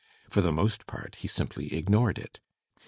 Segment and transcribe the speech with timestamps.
[0.27, 2.39] For the most part he simply ignored it.